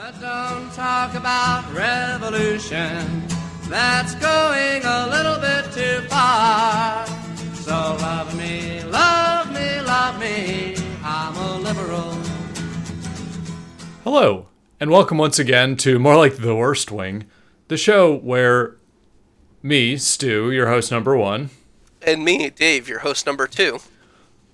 [0.00, 3.24] But don't talk about revolution.
[3.64, 7.04] That's going a little bit too far.
[7.54, 10.76] So love me, love me, love me.
[11.02, 12.16] I'm a liberal.
[14.04, 14.46] Hello,
[14.78, 17.24] and welcome once again to More Like the Worst Wing,
[17.66, 18.76] the show where
[19.64, 21.50] me, Stu, your host number one,
[22.06, 23.80] And me, Dave, your host number two.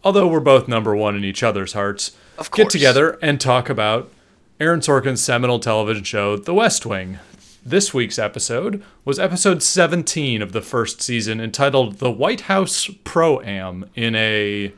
[0.03, 2.65] although we're both number one in each other's hearts, Of course.
[2.65, 4.11] get together and talk about
[4.61, 7.19] Aaron Sorkin's seminal television show, The West Wing.
[7.67, 13.41] This week's episode was episode 17 of the first season, entitled The White House Pro
[13.41, 14.73] Am, in a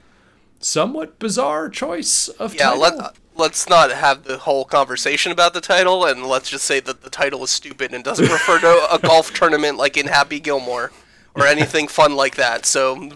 [0.60, 2.80] somewhat bizarre choice of Yeah, title.
[2.80, 7.02] let, let's not have the whole conversation about the title, and let's just say that
[7.02, 10.92] the title is stupid and doesn't refer to a golf tournament like in Happy Gilmore
[11.34, 12.64] or anything fun like that.
[12.64, 13.10] So,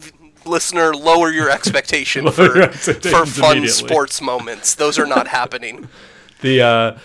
[0.45, 4.75] listener, lower your expectation Lower for, your for fun sports moments.
[4.75, 5.89] Those are not happening.
[6.41, 6.99] the uh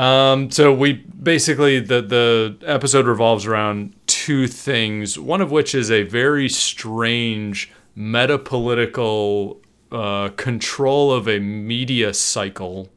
[0.00, 5.90] um so we basically the the episode revolves around two things one of which is
[5.90, 9.58] a very strange metapolitical
[9.92, 12.88] uh control of a media cycle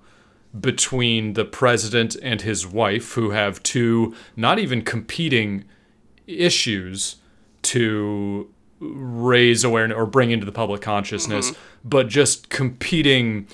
[0.60, 5.64] between the president and his wife who have two not even competing
[6.28, 7.16] issues
[7.64, 8.48] to
[8.80, 13.48] raise awareness or bring into the public consciousness but just competing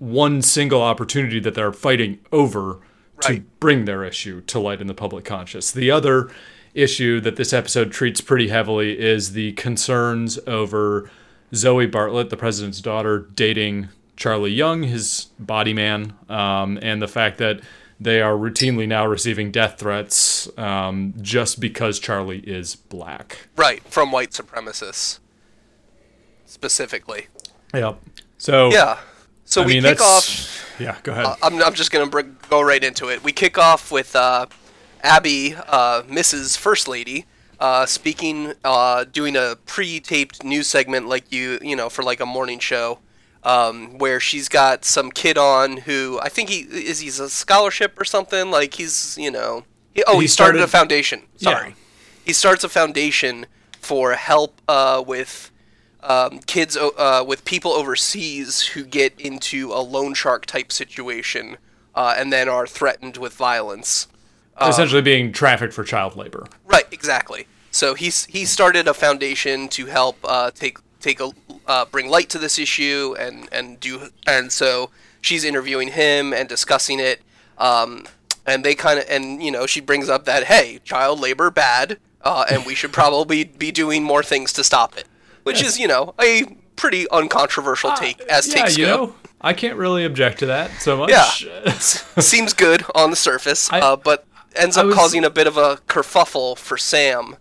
[0.00, 2.80] one single opportunity that they're fighting over
[3.20, 5.70] to bring their issue to light in the public conscious.
[5.70, 6.30] The other
[6.74, 11.10] issue that this episode treats pretty heavily is the concerns over
[11.54, 17.38] Zoe Bartlet, the president's daughter, dating Charlie Young, his body man, um, and the fact
[17.38, 17.60] that
[17.98, 23.48] they are routinely now receiving death threats um, just because Charlie is black.
[23.56, 25.18] Right, from white supremacists.
[26.46, 27.26] Specifically.
[27.74, 28.00] Yep.
[28.38, 28.98] So Yeah.
[29.50, 30.76] So I we mean kick off.
[30.78, 30.96] yeah.
[31.02, 31.26] Go ahead.
[31.42, 33.24] I'm, I'm just going to go right into it.
[33.24, 34.46] We kick off with uh,
[35.02, 36.56] Abby, uh, Mrs.
[36.56, 37.26] First Lady,
[37.58, 42.26] uh, speaking, uh, doing a pre-taped news segment like you, you know, for like a
[42.26, 43.00] morning show,
[43.42, 48.00] um, where she's got some kid on who I think he is he's a scholarship
[48.00, 48.52] or something.
[48.52, 49.64] Like he's, you know,
[49.94, 51.22] he, oh, He he, started, started- a foundation.
[51.38, 51.74] Sorry, Yeah.
[52.24, 53.46] he starts a foundation
[53.80, 55.50] for help uh, with
[56.02, 61.56] um, kids uh, with people overseas who get into a loan shark type situation
[61.94, 64.08] uh, and then are threatened with violence.
[64.60, 66.46] Essentially being trafficked for child labor.
[66.66, 67.46] Right, exactly.
[67.70, 71.30] So he's he started a foundation to help uh, take take a
[71.66, 74.90] uh, bring light to this issue and and do and so
[75.20, 77.22] she's interviewing him and discussing it.
[77.56, 78.06] Um,
[78.46, 81.98] and they kind of and you know she brings up that hey child labor bad
[82.22, 85.06] uh, and we should probably be doing more things to stop it,
[85.44, 88.96] which is you know a pretty uncontroversial take as yeah, takes you go.
[89.06, 91.10] know, I can't really object to that so much.
[91.10, 91.72] Yeah.
[91.78, 95.56] Seems good on the surface, I- uh, but ends up was- causing a bit of
[95.56, 97.36] a kerfuffle for Sam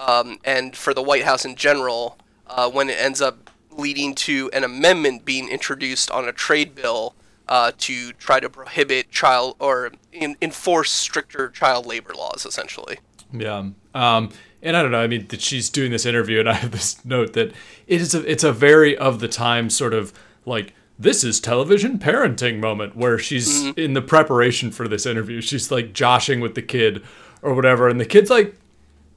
[0.00, 4.48] um, and for the White House in general uh, when it ends up leading to
[4.52, 7.14] an amendment being introduced on a trade bill
[7.48, 12.98] uh, to try to prohibit child or in, enforce stricter child labor laws, essentially.
[13.32, 13.70] Yeah.
[13.94, 14.30] Um,
[14.64, 15.00] and I don't know.
[15.00, 17.52] I mean, that she's doing this interview, and I have this note that
[17.86, 20.12] it is a, it's a very of the time sort of
[20.46, 23.78] like this is television parenting moment where she's Mm-hmm.
[23.80, 25.40] in the preparation for this interview.
[25.40, 27.02] She's like joshing with the kid
[27.42, 28.54] or whatever, and the kid's like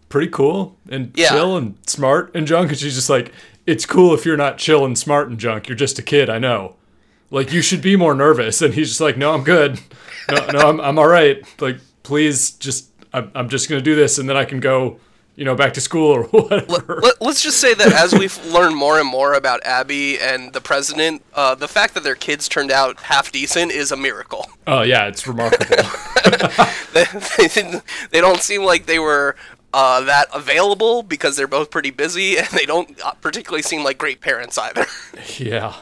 [0.09, 1.29] pretty cool and Yeah.
[1.29, 3.31] chill and smart and junk, and she's just like,
[3.65, 5.67] it's cool if you're not chill and smart and junk.
[5.67, 6.29] You're just a kid.
[6.29, 6.75] I know.
[7.29, 9.79] Like you should be more nervous, and he's just like, no, I'm good.
[10.31, 11.41] No, no, I'm I'm all right.
[11.61, 14.99] Like please, just I'm I'm just gonna do this, and then I can go,
[15.37, 16.99] you know, back to school or whatever.
[17.01, 20.59] Let, let's just say that as we've learned more and more about Abby and the
[20.59, 24.49] president, uh, the fact that their kids turned out half decent is a miracle.
[24.65, 25.67] Oh yeah, it's remarkable.
[26.93, 27.05] they,
[27.47, 29.35] they, they don't seem like they were
[29.73, 33.99] uh, that available because they're both pretty busy, and they don't uh, particularly seem like
[33.99, 34.87] great parents either.
[35.37, 35.75] yeah.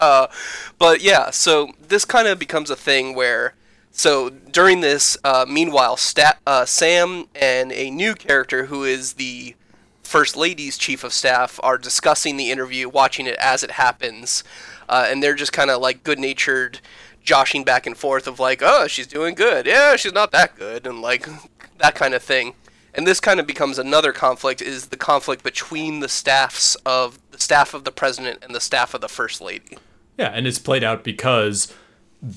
[0.00, 3.54] but yeah, so this kind of becomes a thing where,
[3.90, 5.98] so during this, uh, meanwhile,
[6.46, 9.54] uh, Sam and a new character who is the
[10.02, 14.42] First Lady's chief of staff are discussing the interview, watching it as it happens,
[14.88, 16.80] uh, and they're just kind of like good natured,
[17.22, 20.86] joshing back and forth of like, oh, she's doing good, yeah, she's not that good,
[20.86, 21.28] and like
[21.76, 22.54] that kind of thing.
[22.94, 27.38] And this kind of becomes another conflict is the conflict between the staffs of the
[27.38, 29.76] staff of the president and the staff of the first lady.
[30.18, 31.72] Yeah, and it's played out because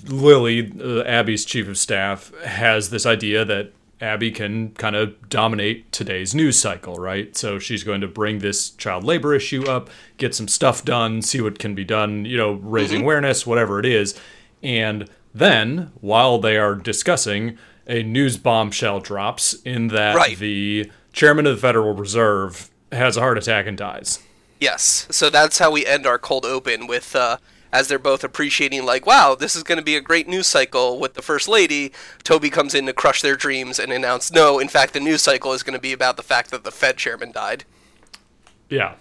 [0.08, 5.92] Lily, uh, Abby's chief of staff, has this idea that Abby can kind of dominate
[5.92, 7.36] today's news cycle, right?
[7.38, 11.42] So she's going to bring this child labor issue up, get some stuff done, see
[11.42, 14.20] what can be done, you know, raising awareness, whatever it is.
[14.64, 17.58] And Then, while they are discussing,
[17.88, 20.38] a news bombshell drops in that Right.
[20.38, 24.20] the chairman of the Federal Reserve has a heart attack and dies.
[24.60, 25.08] Yes.
[25.10, 27.38] So that's how we end our cold open with uh
[27.74, 31.00] as they're both appreciating like, wow, this is going to be a great news cycle
[31.00, 31.92] with the first lady.
[32.24, 35.54] Toby comes in to crush their dreams and announce, no, in fact, the news cycle
[35.54, 37.64] is going to be about the fact that the Fed chairman died,
[38.70, 38.96] Yeah.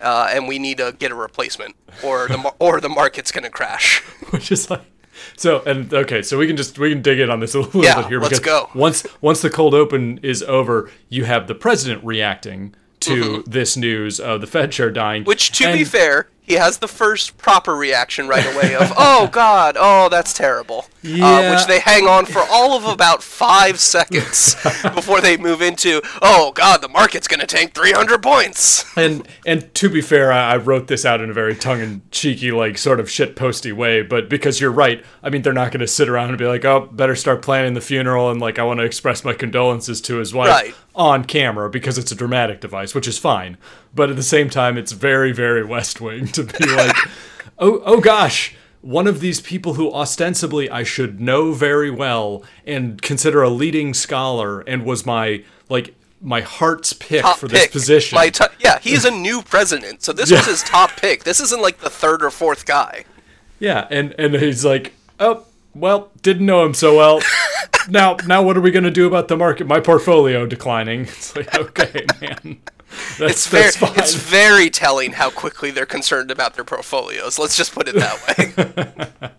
[0.00, 3.50] uh, and we need to get a replacement, or the or the market's going to
[3.50, 4.00] crash.
[4.30, 4.82] which is like
[5.36, 7.82] so and okay so we can just we can dig in on this a little
[7.82, 8.68] Yeah, bit here let's go.
[8.74, 14.20] once once the cold open is over you have the president reacting to this news
[14.20, 15.28] of the fed chair dying Mm-hmm.
[15.28, 19.76] Which, to be fair, he has the first proper reaction right away of, "Oh God,
[19.78, 24.54] oh that's terrible," uh, which they hang on for all of about five seconds
[24.94, 29.88] before they move into, "Oh God, the market's gonna tank 300 points." and and to
[29.88, 33.36] be fair I, I wrote this out in a very tongue-in-cheeky like sort of shit
[33.36, 36.38] posty way but because you're right i mean they're not going to sit around and
[36.38, 39.32] be like oh better start planning the funeral and like i want to express my
[39.32, 40.74] condolences to his wife Right.
[40.98, 43.56] On camera because it's a dramatic device which is fine
[43.94, 46.96] but at the same time it's very very west wing to be like
[47.58, 53.00] oh oh gosh one of these people who ostensibly I should know very well and
[53.02, 57.72] consider a leading scholar and was my like my heart's pick Top for this pick.
[57.72, 58.16] position.
[58.16, 61.24] My to- yeah, he's a new president, so this was his top pick.
[61.24, 63.04] This isn't like the third or fourth guy.
[63.58, 65.44] Yeah, and and he's like, "Oh,
[65.80, 67.20] well, didn't know him so well.
[67.88, 69.66] now, now what are we going to do about the market?
[69.66, 72.60] My portfolio declining." It's like, "Okay, man.
[73.18, 77.38] That's It's very, that's fine." it's very telling how quickly they're concerned about their portfolios.
[77.38, 79.30] Let's just put it that way.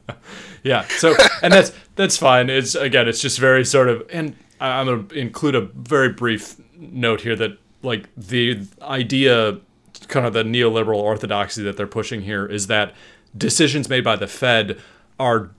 [0.64, 0.86] Yeah.
[0.98, 2.50] So, and that's that's fine.
[2.50, 6.60] It's again, it's just very sort of, and I'm going to include a very brief
[6.76, 9.60] note here that like the idea,
[10.08, 12.94] kind of the neoliberal orthodoxy that they're pushing here is that
[13.38, 14.80] decisions made by the Fed
[15.20, 15.52] are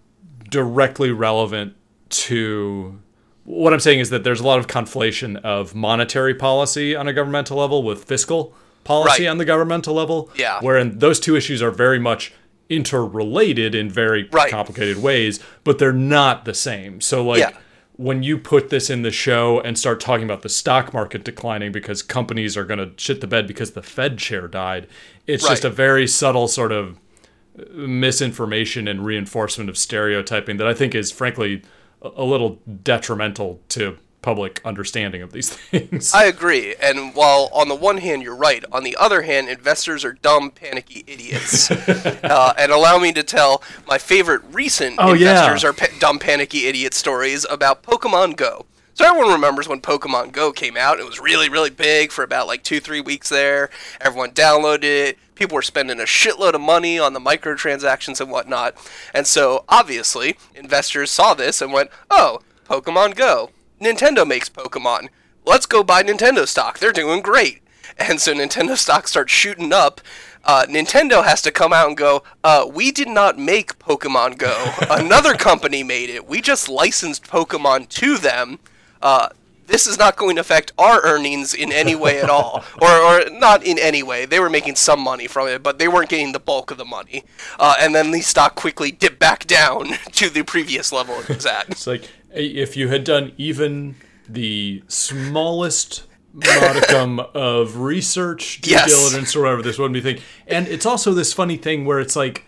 [0.50, 1.74] directly relevant
[2.10, 2.98] to
[3.44, 7.12] what I'm saying is that there's a lot of conflation of monetary policy on a
[7.12, 8.54] governmental level with fiscal
[8.84, 9.30] policy Right.
[9.30, 10.30] on the governmental level.
[10.36, 10.58] Yeah.
[10.60, 12.32] Wherein those two issues are very much
[12.68, 14.50] interrelated in very Right.
[14.50, 17.00] complicated ways, but they're not the same.
[17.00, 17.50] So like Yeah.
[17.96, 21.72] when you put this in the show and start talking about the stock market declining
[21.72, 24.86] because companies are going to shit the bed because the Fed chair died,
[25.26, 26.98] it's just a very subtle sort of
[27.72, 31.62] misinformation and reinforcement of stereotyping that I think is frankly
[32.02, 36.12] a little detrimental to public understanding of these things.
[36.14, 36.74] I agree.
[36.76, 40.50] And while on the one hand you're right, on the other hand, investors are dumb,
[40.50, 41.70] panicky idiots.
[41.70, 45.30] uh, and allow me to tell my favorite recent Oh, yeah.
[45.30, 48.66] investors are pa- dumb, panicky idiot stories about Pokemon Go.
[48.94, 51.00] So everyone remembers when Pokemon Go came out.
[51.00, 53.70] It was really, really big for about like two, three weeks there.
[54.00, 55.18] Everyone downloaded it.
[55.34, 58.74] People were spending a shitload of money on the microtransactions and whatnot.
[59.14, 63.50] And so obviously, investors saw this and went, "Oh, Pokemon Go.
[63.80, 65.08] Nintendo makes Pokemon.
[65.46, 66.78] Let's go buy Nintendo stock.
[66.78, 67.62] They're doing great."
[67.98, 70.00] And so Nintendo stock starts shooting up.
[70.44, 74.72] Uh, Nintendo has to come out and go, uh, we did not make Pokemon Go.
[74.90, 76.26] Another company made it.
[76.26, 78.58] We just licensed Pokemon to them.
[79.02, 79.28] Uh,
[79.66, 82.64] this is not going to affect our earnings in any way at all.
[82.82, 84.24] Or, or not in any way.
[84.26, 86.84] They were making some money from it, but they weren't getting the bulk of the
[86.84, 87.24] money.
[87.58, 91.46] Uh, and then the stock quickly dipped back down to the previous level it was
[91.46, 91.68] at.
[91.68, 93.94] It's like if you had done even
[94.28, 98.88] the smallest modicum of research, due Yes.
[98.88, 100.22] diligence, or whatever, this wouldn't be thing.
[100.46, 102.44] And it's also this funny thing where it's like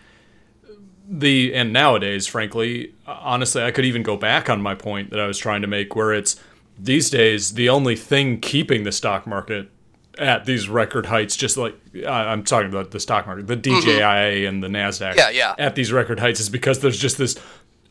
[1.19, 5.27] the and nowadays, frankly, honestly, I could even go back on my point that I
[5.27, 6.35] was trying to make, where it's
[6.77, 9.69] these days the only thing keeping the stock market
[10.17, 11.75] at these record heights, just like
[12.07, 15.17] I'm talking about the stock market, the DJIA and the Nasdaq, Mm-hmm.
[15.19, 15.55] Yeah, yeah.
[15.57, 17.37] at these record heights is because there's just this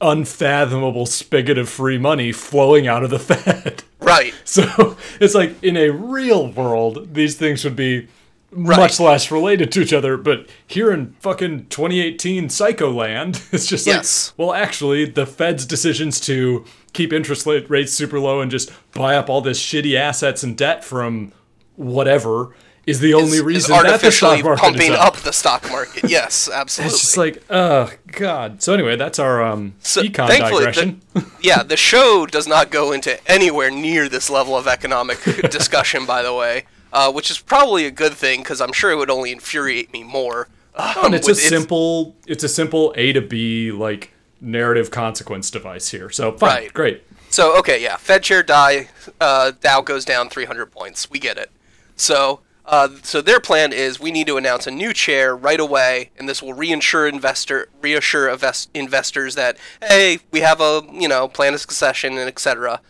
[0.01, 3.85] unfathomable spigot of free money flowing out of the Fed.
[4.01, 4.35] Right.
[4.45, 8.09] So it's like in a real world, these things would be
[8.55, 8.79] Right.
[8.79, 10.17] much less related to each other.
[10.19, 14.29] But here in fucking 2018 Psycho Land, it's just Yes.
[14.31, 18.71] like, well, actually, the Fed's decisions to keep interest rate- rates super low and just
[18.93, 21.33] buy up all this shitty assets and debt from
[21.77, 22.55] whatever
[22.85, 26.11] is the only is reason that the stock market pumping is up the stock market.
[26.11, 26.91] Yes, absolutely.
[26.95, 28.61] It's just like, oh god.
[28.63, 31.01] So anyway, that's our um, So, econ digression.
[31.15, 36.07] The, yeah, the show does not go into anywhere near this level of economic discussion,
[36.07, 39.11] by the way, uh, which is probably a good thing because I'm sure it would
[39.11, 40.49] only infuriate me more.
[40.77, 45.51] Um, and it's a with simple, it's a simple A to B like narrative consequence
[45.51, 46.11] device here.
[46.11, 46.73] So fine, Right.
[46.73, 47.03] great.
[47.31, 48.89] So okay, yeah, Fed chair die,
[49.21, 51.11] uh, Dow goes down 300 points.
[51.11, 51.51] We get it.
[51.97, 56.11] So Uh, so their plan is we need to announce a new chair right away,
[56.17, 61.27] and this will reinsure investor reassure invest- investors that hey, we have a you know
[61.27, 62.81] plan of succession and etc.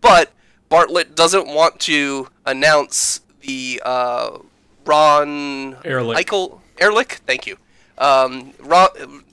[0.00, 0.32] But
[0.70, 4.38] Bartlet doesn't want to announce the uh,
[4.84, 6.18] Ron Ehrlich.
[6.18, 7.14] Eichel Ehrlich.
[7.26, 7.56] Thank you.
[7.96, 8.88] Um, Ron,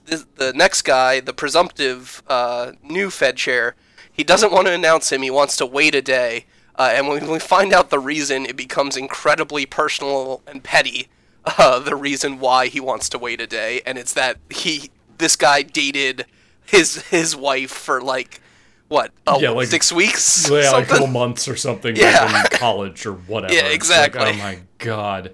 [0.06, 3.76] the, the next guy, the presumptive uh, new Fed chair,
[4.12, 5.22] he doesn't want to announce him.
[5.22, 6.46] He wants to wait a day.
[6.78, 11.08] Uh, and when we find out the reason, it becomes incredibly personal and petty.
[11.46, 15.36] Uh, the reason why he wants to wait a day, and it's that he this
[15.36, 16.26] guy dated
[16.66, 18.42] his his wife for like
[18.88, 22.26] what oh, Yeah, like- six weeks Yeah, like a couple months or something Yeah.
[22.32, 23.54] back in college or whatever.
[23.54, 24.30] Yeah, It's like, exactly.
[24.30, 25.34] oh my god.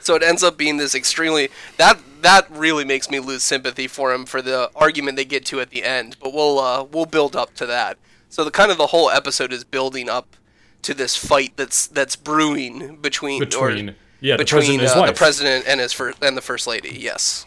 [0.00, 4.12] So it ends up being this extremely that that really makes me lose sympathy for
[4.12, 6.16] him for the argument they get to at the end.
[6.22, 7.98] But we'll uh, we'll build up to that.
[8.30, 10.36] So the kind of the whole episode is building up
[10.82, 15.06] to this fight that's that's brewing between Between or, yeah, the between president and uh,
[15.06, 16.96] the president and his first and the first lady.
[16.98, 17.44] Yes.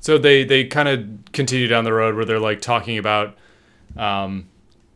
[0.00, 3.36] So they they kind of continue down the road where they're like talking about
[3.96, 4.48] um,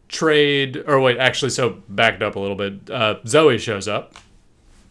[0.08, 2.90] trade or wait, actually, so backed up a little bit.
[2.90, 4.14] Uh, Zoe shows up,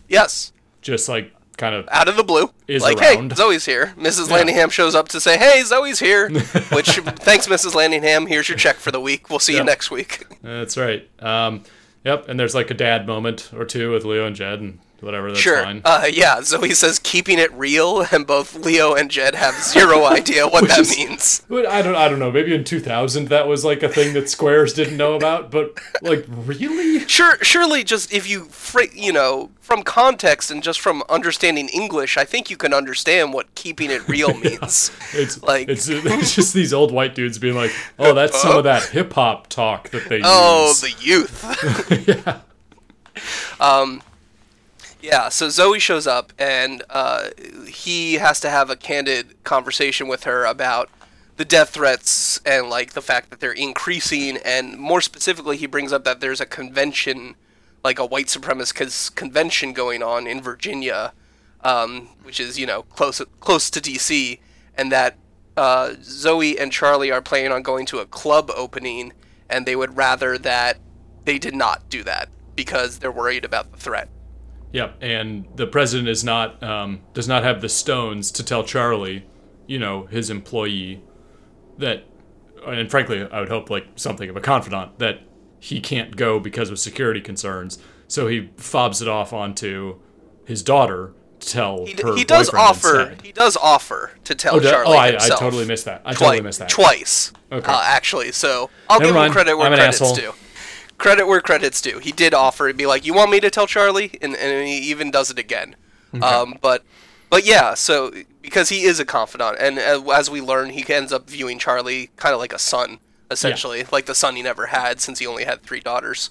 [0.07, 0.51] Yes.
[0.81, 3.31] just like kind of Out of the blue, Is like, around.
[3.31, 3.93] hey, Zoe's here.
[3.98, 4.27] Mrs.
[4.27, 6.29] Landingham shows up to say, "Hey, Zoe's here."
[6.74, 7.74] Which, thanks, Mrs.
[7.74, 8.27] Landingham.
[8.27, 9.29] Here's your check for the week.
[9.29, 9.60] We'll see Yeah.
[9.60, 10.25] you next week.
[10.41, 11.07] that's right.
[11.24, 11.63] Um,
[12.03, 15.30] yep, and there's like a dad moment or two with Leo and Jed and whatever.
[15.30, 15.64] That's Sure.
[15.64, 15.82] fine.
[15.86, 20.48] Uh, yeah, Zoe says keeping it real, and both Leo and Jed have zero idea
[20.48, 21.42] what that is- means.
[21.50, 22.32] I don't I don't know.
[22.32, 25.52] Maybe in 2000 that was like a thing that Squares didn't know about.
[25.52, 27.00] But like really?
[27.08, 32.18] Sure, surely, just if you, fr- you know, from context and just from understanding English,
[32.18, 34.92] I think you can understand what keeping it real means.
[35.14, 38.64] It's Like- it's, it's just these old white dudes being like, oh, that's some of
[38.66, 40.84] that hip hop talk that they Oh, use.
[40.84, 42.08] Oh, the youth.
[42.26, 42.40] yeah.
[45.06, 47.30] Yeah, so Zoe shows up, and uh,
[47.68, 50.90] he has to have a candid conversation with her about
[51.38, 55.94] the death threats and like the fact that they're increasing, and more specifically, he brings
[55.94, 57.36] up that there's a convention,
[57.84, 61.14] like a white supremacist convention going on in Virginia,
[61.62, 64.40] um, which is you know close close to D.C.,
[64.74, 65.18] and that
[65.56, 69.14] uh, Zoe and Charlie are planning on going to a club opening,
[69.52, 70.80] and they would rather that
[71.26, 74.10] they did not do that because they're worried about the threat.
[74.75, 79.25] Yep, and the president is not um, does not have the stones to tell Charlie,
[79.67, 81.01] you know, his employee,
[81.77, 82.03] that,
[82.67, 85.22] and frankly, I would hope like something of a confidant that
[85.62, 87.79] he can't go because of security concerns.
[88.10, 90.00] So he fobs it off onto
[90.44, 93.00] his daughter to tell He, d- her he does offer.
[93.00, 93.25] instead.
[93.25, 96.01] He does offer to tell Oh, Charlie oh, I, I totally missed that.
[96.03, 96.67] I totally missed that.
[96.67, 97.32] Twice.
[97.50, 97.72] Okay.
[97.72, 99.27] Uh, actually, so I'll Never give mind.
[99.27, 100.15] him credit where I'm credit's asshole.
[100.17, 100.34] due.
[100.98, 102.00] Credit where credit's due.
[102.00, 102.68] He did offer.
[102.68, 105.38] He'd be like, "You want me to tell Charlie?" And, and he even does it
[105.38, 105.75] again.
[106.24, 106.84] Um, but
[107.30, 107.74] but yeah.
[107.74, 108.12] So
[108.42, 112.10] because he is a confidant, and uh, as we learn, he ends up viewing Charlie
[112.16, 113.00] kind of like a son,
[113.30, 116.30] essentially, like the son he never had since he only had three daughters.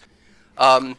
[0.57, 0.97] Um,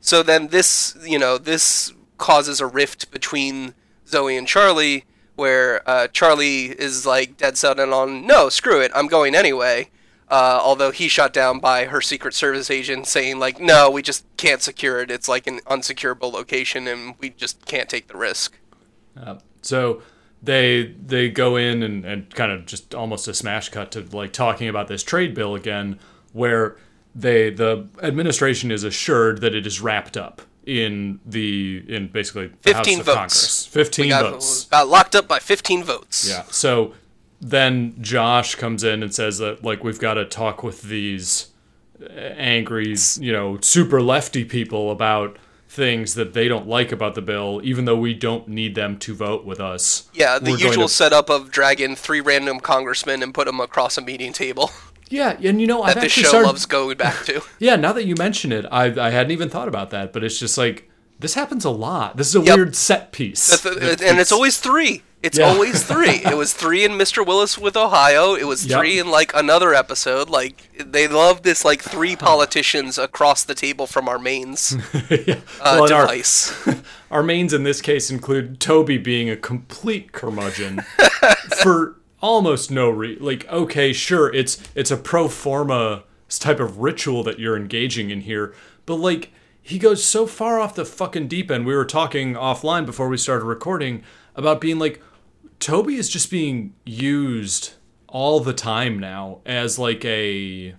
[0.00, 3.74] so then this, you know, this causes a rift between
[4.06, 5.04] Zoe and Charlie,
[5.36, 9.90] where uh, Charlie is like dead set on, no, screw it, I'm going anyway.
[10.28, 14.24] Uh, although he's shot down by her Secret Service agent saying like, no, we just
[14.36, 15.10] can't secure it.
[15.10, 18.58] It's like an unsecurable location, and we just can't take the risk.
[19.16, 20.02] Uh, so
[20.42, 24.32] they they go in and, and kind of just almost a smash cut to like
[24.32, 25.98] talking about this trade bill again,
[26.32, 26.76] where
[27.14, 32.74] they the administration is assured that it is wrapped up in the in basically the
[32.74, 33.16] 15 House of votes.
[33.16, 33.66] Congress.
[33.66, 34.64] Fifteen We got, votes.
[34.64, 36.28] got locked up by 15 votes.
[36.28, 36.42] Yeah.
[36.50, 36.94] So
[37.50, 41.48] then Josh comes in and says that like we've got to talk with these
[42.10, 45.36] angry, you know, super lefty people about
[45.68, 49.14] things that they don't like about the bill, even though we don't need them to
[49.14, 50.08] vote with us.
[50.14, 53.98] Yeah, the We're usual to- setup of dragging three random congressmen and put them across
[53.98, 54.70] a meeting table
[55.10, 57.42] Yeah, and you know, I've that this actually show started, loves going back to.
[57.58, 60.38] Yeah, now that you mention it, I I hadn't even thought about that, but it's
[60.38, 62.16] just like this happens a lot.
[62.16, 62.56] This is a Yep.
[62.56, 63.64] weird set piece.
[63.66, 65.02] And it's always three.
[65.24, 65.48] It's Yeah.
[65.48, 66.20] always three.
[66.24, 67.26] It was three in Mr.
[67.26, 68.34] Willis with Ohio.
[68.34, 68.78] It was Yep.
[68.78, 70.28] three in like another episode.
[70.28, 74.76] Like they love this like three politicians across the table from our mains
[75.10, 75.36] yeah.
[75.60, 76.74] uh, well, and our,
[77.10, 80.80] our mains in this case include Toby being a complete curmudgeon
[81.62, 86.04] for almost no re like okay sure it's it's a pro forma
[86.38, 88.52] type of ritual that you're engaging in here
[88.86, 89.30] but like
[89.62, 93.16] he goes so far off the fucking deep end we were talking offline before we
[93.16, 94.02] started recording
[94.34, 95.00] about being like
[95.64, 97.72] Toby is just being used
[98.06, 100.74] all the time now as like a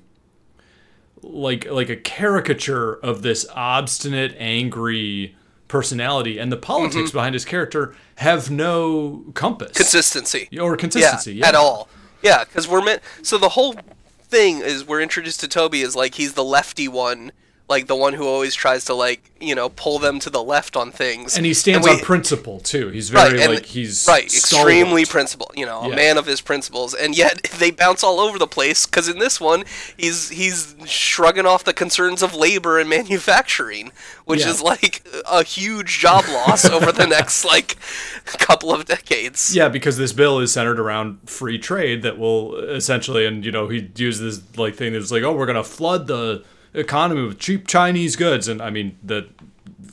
[1.24, 5.36] like like a caricature of this obstinate angry
[5.68, 7.18] personality and the politics mm-hmm.
[7.18, 10.48] behind his character have no compass Consistency.
[10.62, 11.34] or consistency.
[11.34, 11.90] yeah, at all.
[12.22, 13.02] Yeah, because we're meant.
[13.24, 13.74] So the whole
[14.22, 17.32] thing is we're introduced to Toby as like he's the lefty one,
[17.68, 20.76] like the one who always tries to like you know pull them to the left
[20.76, 21.36] on things.
[21.38, 22.90] And he stands we- on principle too.
[22.90, 25.10] He's very and- like he's right, extremely stalwart.
[25.10, 25.52] principled.
[25.56, 25.96] You know, a Yeah.
[25.96, 28.86] man of his principles, and yet they bounce all over the place.
[28.86, 29.64] Because in this one,
[29.98, 33.92] he's he's shrugging off the concerns of labor and manufacturing,
[34.26, 34.50] which Yeah.
[34.52, 37.78] is like a huge job loss over the next like
[38.26, 39.56] couple of decades.
[39.56, 43.68] Yeah, because this bill is centered around free trade that will essentially, and you know,
[43.70, 46.44] he uses this like thing that's like, oh, we're gonna flood the
[46.80, 49.28] economy with cheap Chinese goods, and I mean, the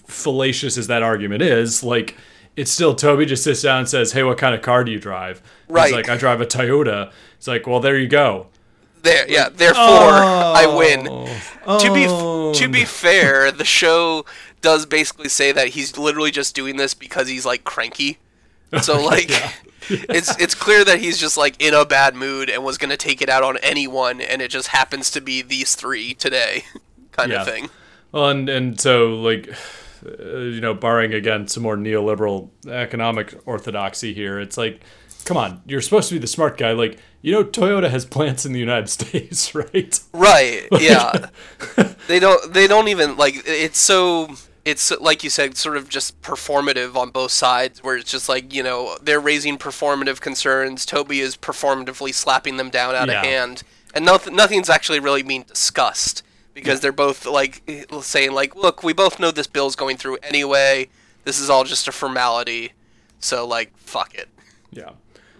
[0.06, 2.16] fallacious as that argument is, like,
[2.56, 4.98] it's still Toby just sits down and says, hey, what kind of car do you
[4.98, 5.42] drive?
[5.68, 5.86] Right.
[5.86, 7.10] He's like, I drive a Toyota.
[7.36, 8.48] It's like, well, there you go.
[9.02, 9.48] There, yeah.
[9.48, 10.52] Therefore, oh.
[10.54, 11.08] I win.
[11.66, 12.52] Oh, to be oh.
[12.54, 14.24] to be fair, the show
[14.60, 18.18] does basically say that he's literally just doing this because he's like cranky.
[18.80, 19.30] So like
[20.08, 22.96] it's it's clear that he's just like in a bad mood and was going to
[22.96, 26.64] take it out on anyone and it just happens to be these 3 today
[27.12, 27.42] kind Yeah.
[27.42, 27.68] of thing.
[28.12, 29.48] Well, and and so like,
[30.06, 30.08] uh,
[30.38, 34.82] you know, barring again some more neoliberal economic orthodoxy here, it's like,
[35.24, 36.72] come on, you're supposed to be the smart guy.
[36.72, 39.98] Like, you know, Toyota has plants in the United States, right?
[40.12, 40.66] Right.
[40.78, 41.28] Yeah.
[42.08, 46.20] they don't they don't even like it's so it's like you said sort of just
[46.22, 51.20] performative on both sides where it's just like, you know, they're raising performative concerns, Toby
[51.20, 53.20] is performatively slapping them down out Yeah.
[53.20, 53.62] of hand
[53.94, 56.22] and nothing nothing's actually really being discussed
[56.54, 57.62] because they're both like
[58.02, 60.88] saying like, look, we both know this bill's going through anyway.
[61.24, 62.72] This is all just a formality.
[63.18, 64.28] So like, fuck it.
[64.70, 64.90] Yeah.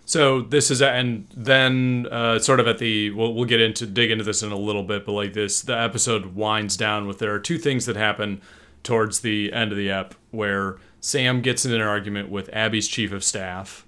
[0.04, 4.10] So this is, and then uh, sort of at the, we'll, we'll get into, dig
[4.10, 7.32] into this in a little bit, but like this, the episode winds down with there
[7.32, 8.42] are two things that happen
[8.82, 13.12] towards the end of the ep where Sam gets in an argument with Abby's chief
[13.12, 13.86] of staff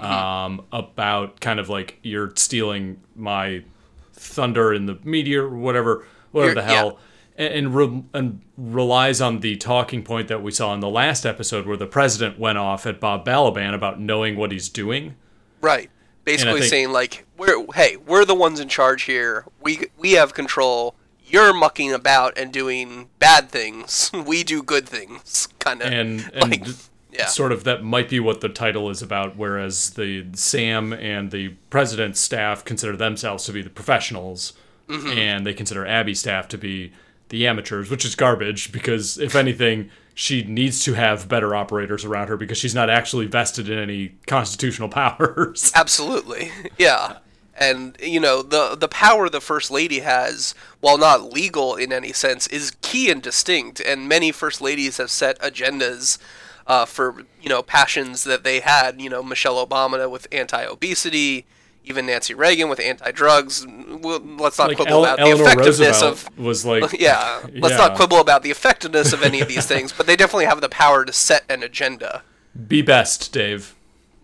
[0.00, 3.64] um, about kind of like, you're stealing my
[4.12, 6.98] thunder in the media or whatever, whatever You're- the hell.
[7.34, 11.24] And, and, re- and relies on the talking point that we saw in the last
[11.24, 15.14] episode where the president went off at Bob Balaban about knowing what he's doing.
[15.62, 15.90] Right.
[16.24, 19.46] Basically think- saying like, we're hey, we're the ones in charge here.
[19.62, 20.94] We we have control.
[21.32, 24.10] You're mucking about and doing bad things.
[24.26, 25.90] We do good things, kind of.
[25.92, 26.66] and and like,
[27.10, 27.26] yeah.
[27.26, 31.48] sort of that might be what the title is about whereas the sam and the
[31.70, 34.52] president's staff consider themselves to be the professionals
[34.88, 35.16] Mm-hmm.
[35.18, 36.92] and they consider abby's staff to be
[37.28, 42.26] the amateurs which is garbage because if anything she needs to have better operators around
[42.28, 46.50] her because she's not actually vested in any constitutional powers Absolutely.
[46.78, 47.18] Yeah.
[47.62, 52.12] And you know, the the power the first lady has, while not legal in any
[52.12, 53.80] sense, is key and distinct.
[53.80, 56.18] And many first ladies have set agendas
[56.66, 59.00] uh, for you know passions that they had.
[59.00, 61.44] You know, Michelle Obama with anti-obesity,
[61.84, 63.64] even Nancy Reagan with anti-drugs.
[63.66, 67.42] Well, let's not like quibble El- about the effectiveness roosevelt of was like yeah.
[67.54, 70.46] Let's yeah, not quibble about the effectiveness of any of these things, but they definitely
[70.46, 72.22] have the power to set an agenda.
[72.66, 73.74] be best dave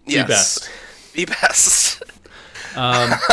[0.07, 0.29] Yes.
[0.29, 0.71] best.
[1.15, 2.03] Be best.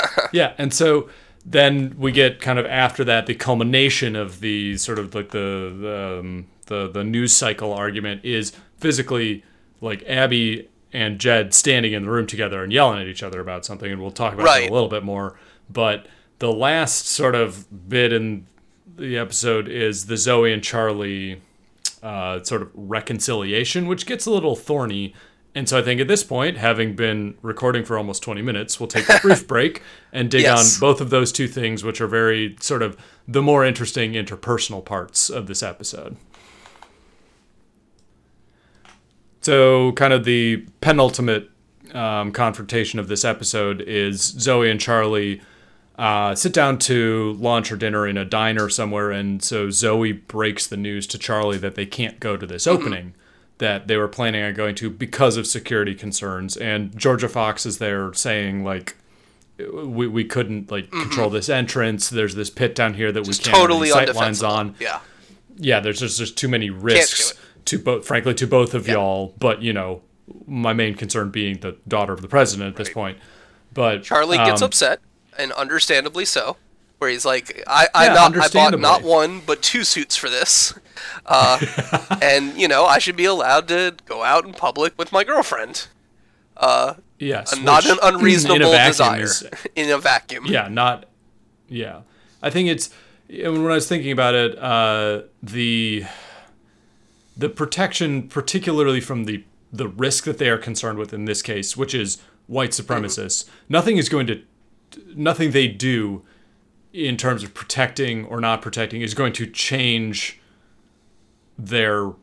[0.33, 1.09] yeah and so
[1.45, 5.75] then we get kind of after that the culmination of the sort of like the
[5.79, 9.43] the, um, the the news cycle argument is physically
[9.81, 13.65] like abby and jed standing in the room together and yelling at each other about
[13.65, 15.37] something and we'll talk about that a little bit more
[15.69, 16.07] but
[16.39, 18.45] the last sort of bit in
[18.97, 21.41] the episode is the zoe and charlie
[22.05, 25.15] uh, sort of reconciliation, which gets a little thorny.
[25.57, 28.87] And so I think at this point, having been recording for almost 20 minutes, we'll
[28.87, 30.75] take a brief break and dig Yes.
[30.75, 34.83] on both of those two things, which are very sort of the more interesting interpersonal
[34.83, 36.17] parts of this episode.
[39.41, 41.49] So, kind of the penultimate
[41.93, 45.41] um, confrontation of this episode is Zoe and Charlie
[45.97, 50.67] uh, sit down to lunch or dinner in a diner somewhere, and so Zoe breaks
[50.67, 53.13] the news to Charlie that they can't go to this opening
[53.57, 56.57] that they were planning on going to because of security concerns.
[56.57, 58.95] And Georgia Fox is there saying like.
[59.57, 62.09] We, we couldn't like control this entrance.
[62.09, 64.99] There's this pit down here that we can't totally sight lines on Yeah.
[65.55, 69.33] yeah, there's just there's too many risks to both, frankly, to both of y'all.
[69.39, 70.01] But you know,
[70.45, 73.17] my main concern being the daughter of the president at this point.
[73.73, 74.99] But Charlie gets um, upset,
[75.37, 76.57] and understandably so.
[76.97, 80.29] Where he's like, I, I, Yeah, not, I bought not one but two suits for
[80.29, 80.73] this,
[81.25, 81.59] uh,
[82.21, 85.87] and you know I should be allowed to go out in public with my girlfriend.
[87.19, 90.45] Yes, not an unreasonable in desire is- in a vacuum.
[90.47, 91.05] yeah, not.
[91.67, 92.01] Yeah,
[92.41, 92.89] I think it's
[93.29, 96.05] and when I was thinking about it, uh, the
[97.35, 101.75] the protection, particularly from the the risk that they are concerned with in this case,
[101.75, 103.49] which is white supremacists.
[103.67, 104.41] Nothing is going to,
[105.15, 106.23] nothing they do
[106.95, 110.39] in terms of protecting or not protecting is going to change
[111.57, 112.13] their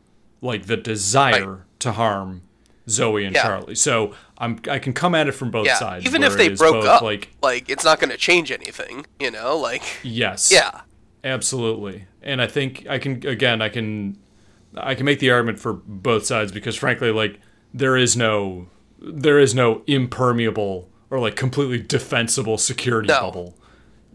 [0.41, 1.79] like the desire Right.
[1.79, 2.41] to harm
[2.89, 3.43] Zoe and Yeah.
[3.43, 3.75] Charlie.
[3.75, 6.05] So I'm I can come at it from both Yeah, sides.
[6.05, 9.31] even if they broke both, up, like like it's not going to change anything, you
[9.31, 9.57] know.
[9.57, 10.81] Like yes, yeah,
[11.23, 12.05] Absolutely.
[12.21, 14.17] And I think I can again I can
[14.75, 17.39] I can make the argument for both sides because frankly like
[17.73, 18.67] there is no
[18.99, 23.19] there is no impermeable or like completely defensible security No.
[23.21, 23.55] bubble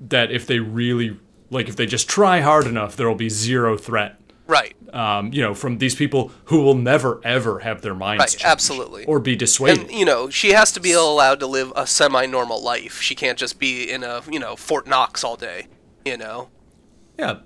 [0.01, 1.19] that if they really
[1.51, 5.43] like if they just try hard enough there will be zero threat right, um, you
[5.43, 9.05] know from these people who will never ever have their minds right, changed absolutely.
[9.05, 9.85] or be dissuaded.
[9.85, 13.01] and you know, she has to be allowed to live a semi-normal life.
[13.01, 15.67] She can't just be in a you know Fort Knox all day.
[16.05, 16.49] You know,
[17.19, 17.41] Yeah.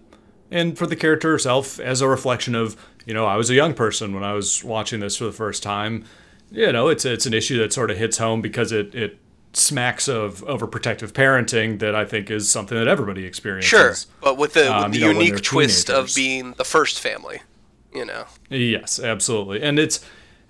[0.50, 3.72] And for the character herself, as a reflection of, you know, I was a young
[3.72, 6.04] person when I was watching this for the first time.
[6.50, 9.18] You know, it's it's an issue that sort of hits home because it, it
[9.54, 13.68] smacks of overprotective parenting that I think is something that everybody experiences.
[13.68, 17.00] sure, but with the, Um, with the you know, unique twist of being the first
[17.00, 17.42] family.
[17.94, 19.62] You know, Yes, absolutely.
[19.62, 20.00] And it's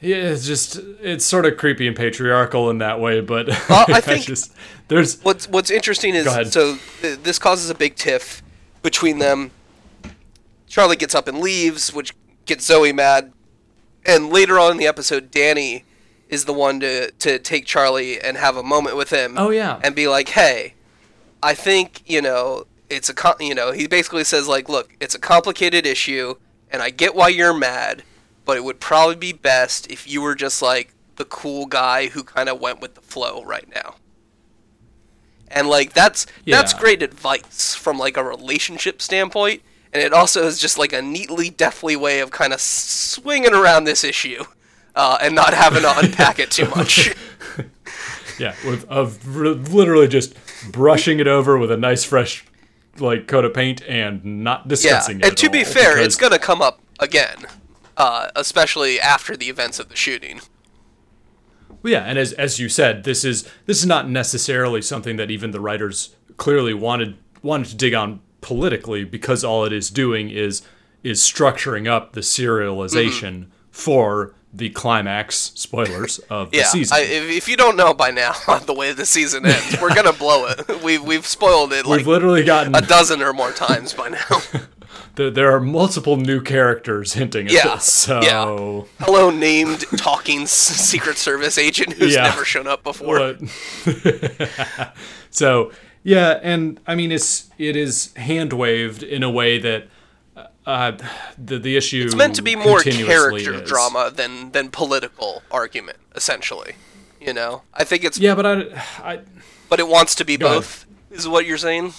[0.01, 4.01] yeah, it's just it's sort of creepy and patriarchal in that way, but Well, I
[4.01, 4.53] think- just
[4.89, 8.43] there's What's What's interesting is so th- this causes a big tiff
[8.83, 9.51] between them.
[10.69, 12.15] Charlie gets up and leaves, which
[12.47, 13.33] gets Zoe mad,
[14.07, 15.85] and later on in the episode, Danny
[16.33, 19.35] is the one to to take Charlie and have a moment with him.
[19.37, 19.79] Oh, yeah.
[19.85, 20.75] and be like, "Hey,
[21.43, 25.15] I think you know it's a com- you know." He basically says like, "Look, it's
[25.15, 26.35] a complicated issue,
[26.71, 28.03] and I get why you're mad,
[28.47, 32.25] but it would probably be best if you were just like the cool guy who
[32.25, 33.97] kind of went with the flow right now."
[35.55, 39.61] and like that's that's great advice from like a relationship standpoint
[39.93, 43.85] and it also is just like a neatly deftly way of kind of swinging around
[43.85, 44.43] this issue
[44.95, 47.15] uh, and not having to unpack it too much
[48.39, 50.35] yeah, with of r- literally just
[50.71, 52.45] brushing it over with a nice fresh
[52.99, 55.27] like coat of paint and not yeah discussing it.
[55.27, 57.37] and to be fair it's gonna come up again
[57.97, 60.41] uh, especially after the events of the shooting
[61.83, 65.31] Well, yeah, and as as you said, this is this is not necessarily something that
[65.31, 70.31] even the writers clearly wanted wanted to dig on politically because all it is doing
[70.31, 70.63] is
[71.03, 76.97] is structuring up the serialization for the climax spoilers of the yeah season.
[76.97, 78.33] I, if, if you don't know by now
[78.67, 82.07] the way the season ends we're gonna blow it we've, we've spoiled it like We've
[82.07, 84.43] literally gotten a dozen or more times by now
[85.15, 87.85] there, there are multiple new characters hinting at Yeah, this.
[87.87, 89.05] So yeah.
[89.05, 92.25] hello named talking secret service agent who's Yeah.
[92.25, 93.37] never shown up before
[95.31, 95.73] so
[96.05, 99.87] yeah, and I mean it's it is hand waved in a way that
[100.67, 100.93] uh,
[101.39, 103.69] the the issue it's meant to be more character is.
[103.69, 106.75] drama than than political argument essentially
[107.21, 108.55] you know i think it's Yeah, but I,
[109.03, 109.21] I
[109.69, 110.57] but it wants to be Go ahead.
[110.59, 111.95] both is what you're saying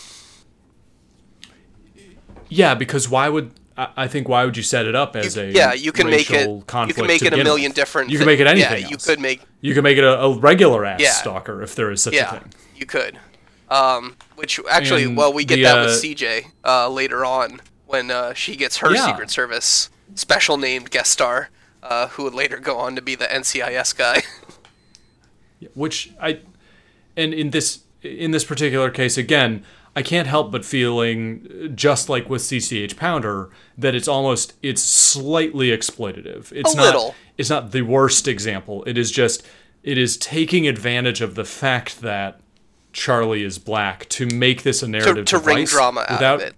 [2.50, 5.74] yeah because why would I think why would you set it up as a yeah
[5.74, 7.76] you can make it you can make it a million with?
[7.76, 8.82] different You can make it anything.
[8.84, 9.06] yeah you else.
[9.06, 11.10] could make You can make it a, a regular ass Yeah.
[11.12, 12.54] stalker if there is such a thing.
[12.76, 13.18] you could
[13.72, 17.62] um which actually And well we get the, that with cj uh, later on
[17.94, 19.06] when uh, she gets her Yeah.
[19.06, 21.50] secret service special named guest star
[21.84, 24.24] uh, who would later go on to be the ncis guy
[25.76, 26.40] which I
[27.16, 29.64] and in this in this particular case again
[29.96, 35.68] I can't help but feeling just like with CCH Pounder that it's almost it's slightly
[35.70, 36.52] exploitative.
[36.52, 37.16] It's A not little.
[37.38, 38.84] it's not the worst example.
[38.86, 39.46] It is just
[39.84, 42.40] it is taking advantage of the fact that
[42.92, 46.48] Charlie is black to make this a narrative to wring device drama out without of
[46.48, 46.56] it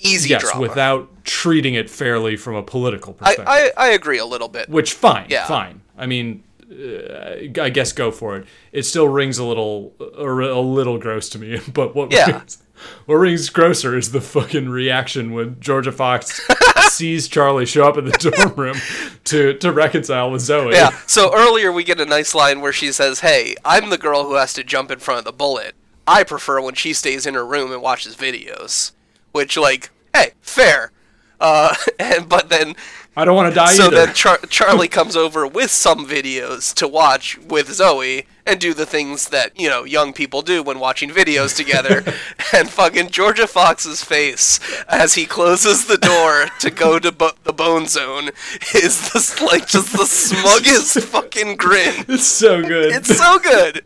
[0.00, 3.46] easy yes drama without treating it fairly from a political I, perspective.
[3.46, 5.46] I, I agree a little bit Which fine, Yeah.
[5.46, 5.82] fine.
[5.96, 8.46] I mean, uh, I guess go for it.
[8.72, 11.60] It still rings a little, a, a little gross to me.
[11.72, 12.30] But what Yeah.
[12.38, 12.58] rings,
[13.06, 16.40] what rings grosser is the fucking reaction when Georgia Fox
[16.90, 18.76] sees Charlie show up in the dorm room
[19.24, 20.72] to to reconcile with Zoe.
[20.72, 20.90] Yeah.
[21.06, 24.34] So earlier we get a nice line where she says, "Hey, I'm the girl who
[24.36, 25.74] has to jump in front of the bullet.
[26.06, 28.92] I prefer when she stays in her room and watches videos."
[29.32, 30.92] Which, like, hey, fair.
[31.40, 32.74] Uh, and but then
[33.16, 33.96] I don't want to die so either.
[34.06, 38.86] then Char- Charlie comes over with some videos to watch with Zoe and do the
[38.86, 42.04] things that you know young people do when watching videos together.
[42.52, 47.52] and fucking Georgia Fox's face as he closes the door to go to bo- the
[47.52, 48.30] Bone Zone
[48.74, 52.04] is this like just the smuggest fucking grin.
[52.08, 52.92] it's so good.
[52.92, 53.84] It's so good.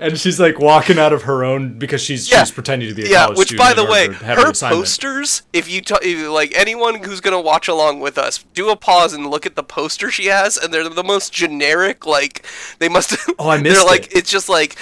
[0.00, 2.40] And she's like walking out of her own because she's Yeah.
[2.40, 4.44] she's pretending to be a yeah, college which student by the way, to have an
[4.46, 5.42] her posters.
[5.52, 9.12] If you ta- if, like anyone who's gonna watch along with us, do a pause
[9.12, 12.06] and look at the poster she has, and they're the most generic.
[12.06, 12.44] Like
[12.78, 13.16] they must.
[13.38, 13.64] Oh, I missed.
[13.64, 14.76] They're missed like it's just like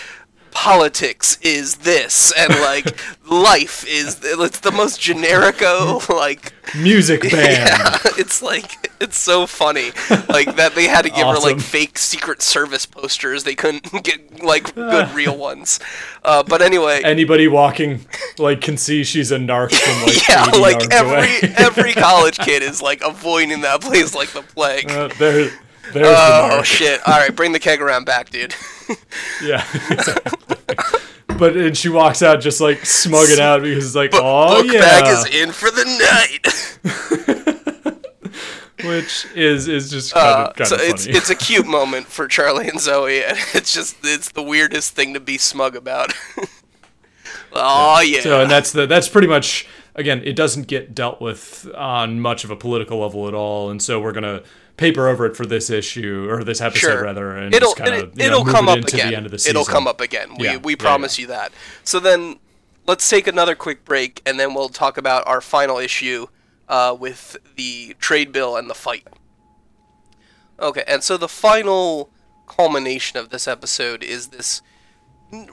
[0.51, 2.97] politics is this, and like
[3.31, 4.21] life is.
[4.23, 6.53] It's the most generico like.
[6.77, 7.69] music band.
[7.69, 9.93] Yeah, it's like it's so funny,
[10.29, 13.45] like that they had to give her like fake Secret Service posters.
[13.45, 15.81] They couldn't get like good real ones.
[16.25, 18.07] Uh, but anyway, Anybody walking
[18.39, 22.83] like can see she's a narc from like yeah, like every every college kid is
[22.83, 24.91] like avoiding that place like the plague.
[24.91, 25.51] Uh, there,
[25.93, 27.01] there's oh the shit!
[27.07, 28.55] All right, bring the keg around back, dude.
[29.43, 29.65] Yeah,
[31.39, 34.81] but and she walks out just like smugging out because it's like, oh Book yeah,
[34.81, 36.79] bag is in for the night.
[38.85, 42.07] which is is just kind Uh, of, kind so of it's it's a cute moment
[42.07, 46.13] for Charlie and Zoe, and it's just it's the weirdest thing to be smug about.
[47.53, 48.21] oh yeah.
[48.21, 52.45] So and that's the that's pretty much again it doesn't get dealt with on much
[52.45, 54.43] of a political level at all, and so we're gonna
[54.79, 57.03] paper over it for this issue or this episode sure.
[57.03, 59.11] rather, and it'll just kind it, it'll move come it up again.
[59.11, 59.51] the end of the season.
[59.51, 60.37] It'll come up again.
[60.39, 61.53] We Yeah, we yeah, promise you that.
[61.85, 62.39] So then
[62.87, 66.29] let's take another quick break, and then we'll talk about our final issue
[66.69, 69.07] uh, with the trade bill and the fight.
[70.61, 72.11] Okay, and so the final
[72.47, 74.63] culmination of this episode is this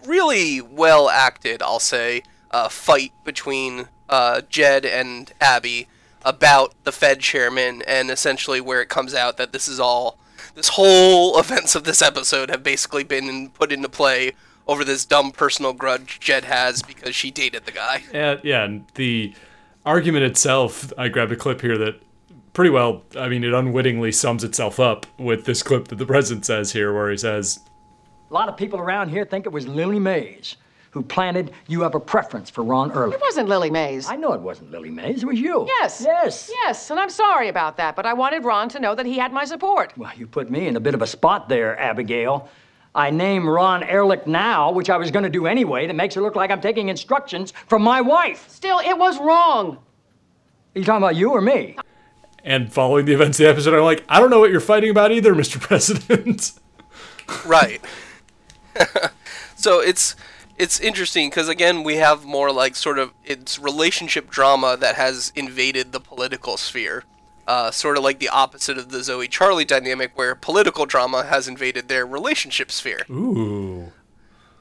[0.05, 5.87] really well acted, I'll say, uh, fight between uh, Jed and Abby
[6.25, 10.19] about the Fed chairman, and essentially where it comes out that this is all,
[10.55, 14.33] this whole events of this episode have basically been put into play
[14.67, 18.03] over this dumb personal grudge Jed has because she dated the guy.
[18.11, 19.33] And, yeah, and the
[19.85, 22.01] argument itself, I grabbed a clip here that
[22.53, 26.45] pretty well, I mean, it unwittingly sums itself up with this clip that the president
[26.45, 27.59] says here, where he says,
[28.31, 30.55] A lot of people around here think it was Lily Mays
[30.95, 33.15] who planted you have a preference for Ron Ehrlich.
[33.15, 34.07] It wasn't Lily Mays.
[34.09, 35.65] I know it wasn't Lily Mays, it was you.
[35.67, 36.01] Yes.
[36.01, 36.49] Yes.
[36.63, 39.33] Yes, and I'm sorry about that, but I wanted Ron to know that he had
[39.33, 39.91] my support.
[39.97, 42.47] Well, you put me in a bit of a spot there, Abigail.
[42.95, 45.85] I name Ron Ehrlich now, which I was going to do anyway.
[45.85, 48.49] That makes it look like I'm taking instructions from my wife.
[48.49, 49.75] Still, it was wrong.
[50.75, 51.75] Are you talking about you or me?
[52.45, 54.91] and following the events of the episode, I'm like, I don't know what you're fighting
[54.91, 55.59] about either, Mr.
[55.59, 56.53] President.
[57.45, 57.81] right
[59.55, 60.15] so it's
[60.57, 65.31] it's interesting because again we have more like sort of it's relationship drama that has
[65.35, 67.03] invaded the political sphere
[67.47, 71.47] uh, sort of like the opposite of the zoe charlie dynamic where political drama has
[71.47, 73.91] invaded their relationship sphere Ooh,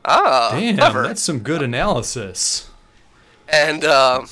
[0.04, 1.02] ah damn, clever.
[1.02, 2.68] that's some good analysis.
[3.48, 4.28] and um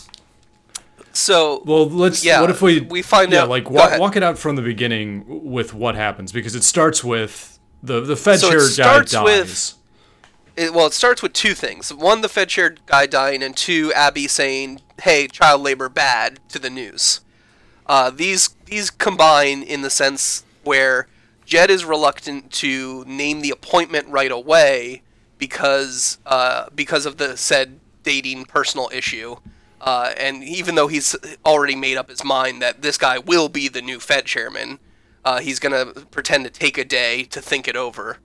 [1.15, 2.25] so Well, let's.
[2.25, 4.57] Yeah, what if we we find out, yeah, out- like walk, walk it out from
[4.57, 8.61] the beginning with what happens because it starts with the the Fed So it chair
[8.61, 9.25] guy starts dies.
[9.25, 9.75] with-
[10.57, 11.93] it, well, it starts with two things.
[11.93, 16.59] One, the Fed chair guy dying, and two, Abby saying, "Hey, child labor bad" to
[16.59, 17.21] the news.
[17.87, 21.09] Uh, these these combine in the sense where
[21.45, 25.03] Jed is reluctant to name the appointment right away
[25.39, 29.37] because uh, because of the said dating personal issue.
[29.81, 33.67] Uh, and even though he's already made up his mind that this guy will be
[33.67, 34.79] the new Fed chairman,
[35.25, 38.19] uh, he's gonna pretend to take a day to think it over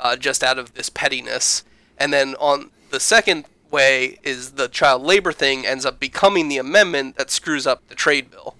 [0.00, 1.62] uh, just out of this pettiness.
[1.98, 6.58] And then on the second way is the child labor thing ends up becoming the
[6.58, 8.56] amendment that screws up the trade bill,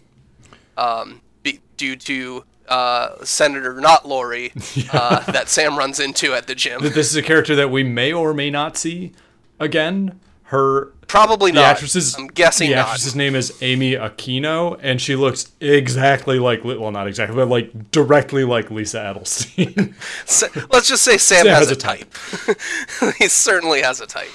[0.77, 4.53] um, be, due to uh, Senator Not Lori
[4.93, 6.81] uh, that Sam runs into at the gym.
[6.83, 9.13] this is a character that we may or may not see
[9.59, 10.21] again.
[10.45, 11.65] Her Probably the not.
[11.73, 12.87] actress's I'm guessing the not.
[12.87, 17.91] actress's name is Amy Aquino, and she looks exactly like well, not exactly, but like
[17.91, 19.95] directly like Lisa Edelstein.
[20.25, 23.15] Sa- Let's just say Sam, Sam has, has a a type.
[23.19, 24.31] he certainly has a type.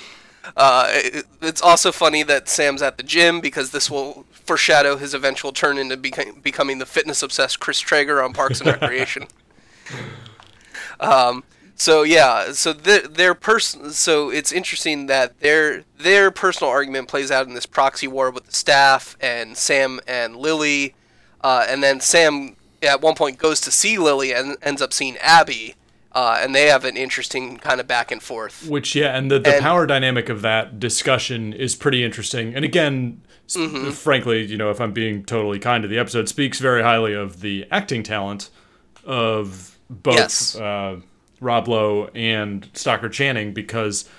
[0.57, 5.13] Uh, it- it's also funny that Sam's at the gym because this will foreshadow his
[5.13, 9.27] eventual turn into beca- becoming the fitness obsessed Chris Traeger on Parks and Recreation.
[10.99, 11.43] um,
[11.75, 17.31] so yeah, so their, their person, so it's interesting that their their personal argument plays
[17.31, 20.95] out in this proxy war with the staff and Sam and Lily,
[21.41, 25.17] uh, and then Sam at one point goes to see Lily and ends up seeing
[25.17, 25.75] Abby,
[26.11, 28.67] uh, and they have an interesting kind of back and forth.
[28.67, 32.55] Which yeah, and the, the And- power dynamic of that discussion is pretty interesting.
[32.55, 33.91] And again, Mm-hmm.
[33.91, 37.41] frankly, you know, if I'm being totally kind to the episode, speaks very highly of
[37.41, 38.49] the acting talent
[39.05, 40.55] of both Yes.
[40.55, 41.01] uh,
[41.39, 44.09] Rob Lowe and Stockard Channing because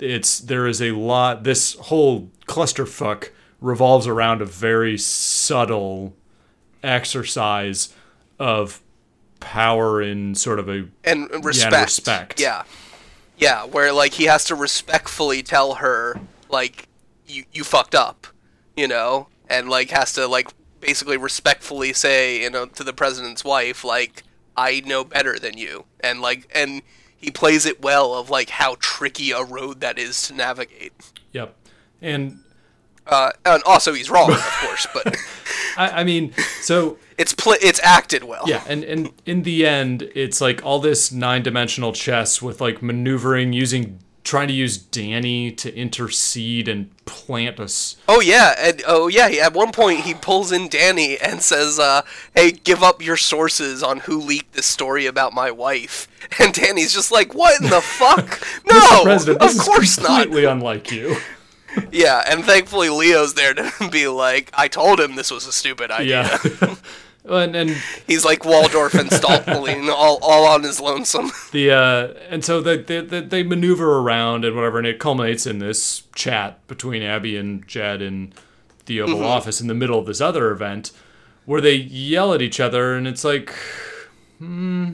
[0.00, 1.44] it's there is a lot.
[1.44, 6.14] This whole clusterfuck revolves around a very subtle
[6.82, 7.92] exercise
[8.38, 8.80] of
[9.40, 11.84] power in sort of a and respect.
[11.84, 12.40] respect.
[12.40, 12.64] Yeah.
[13.38, 16.88] Yeah, where like he has to respectfully tell her like
[17.26, 18.26] you you fucked up,
[18.76, 20.48] you know, and like has to like
[20.80, 24.22] basically respectfully say you know to the president's wife like
[24.56, 26.82] I know better than you, and like and
[27.16, 30.92] he plays it well of like how tricky a road that is to navigate.
[31.32, 31.54] Yep.
[32.02, 32.40] And
[33.06, 35.16] Uh, and also he's wrong, of course, but
[35.76, 38.44] I, I mean, so it's pl- it's acted well.
[38.46, 43.52] yeah, and and in the end, it's like all this nine-dimensional chess with like maneuvering,
[43.52, 47.96] using, trying to use Danny to intercede and plant us.
[48.08, 49.28] Oh yeah, and oh yeah.
[49.28, 52.02] At one point, he pulls in Danny and says, uh,
[52.34, 56.08] "Hey, give up your sources on who leaked this story about my wife."
[56.40, 58.42] And Danny's just like, "What in the fuck?
[58.66, 59.04] No.
[59.04, 61.16] President, this of course is not." completely unlike you.
[61.92, 65.92] Yeah, and thankfully Leo's there to be like, "I told him this was a stupid
[65.92, 66.28] idea."
[66.60, 66.74] Yeah.
[67.28, 67.70] And and
[68.06, 71.30] He's like Waldorf and Statler, all all on his lonesome.
[71.52, 75.46] the uh, and so they, they they they maneuver around and whatever, and it culminates
[75.46, 78.32] in this chat between Abby and Jed in
[78.86, 80.92] the Oval Office in the middle of this other event,
[81.44, 83.52] where they yell at each other, and it's like,
[84.38, 84.92] hmm,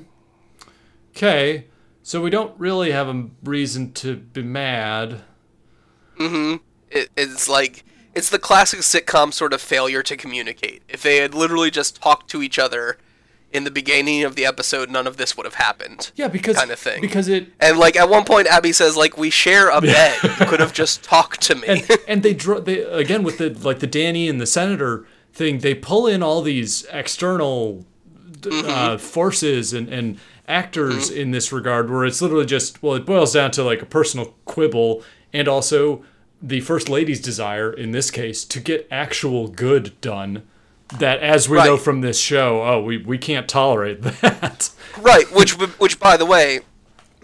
[1.14, 1.66] okay,
[2.02, 5.20] so we don't really have a reason to be mad.
[6.18, 6.60] Mhm.
[6.90, 10.82] It, it's like it's the classic sitcom sort of failure to communicate.
[10.88, 12.98] If they had literally just talked to each other
[13.52, 16.10] in the beginning of the episode, none of this would have happened.
[16.16, 17.00] Yeah, because Kinda thing.
[17.02, 20.16] because it And like at one point, Abby says like we share a bed.
[20.22, 21.66] you could have just talked to me.
[21.68, 25.58] and and they draw they again with the like the Danny and the senator thing.
[25.58, 27.84] They pull in all these external
[28.42, 28.68] Mm-hmm.
[28.68, 33.34] uh, forces and and actors in this regard, where it's literally just well, it boils
[33.34, 36.04] down to like a personal quibble and also
[36.42, 40.42] the first lady's desire in this case to get actual good done.
[40.98, 44.70] That, as we know from this show, oh, we, we can't tolerate that.
[44.98, 45.24] right.
[45.32, 46.60] Which which by the way.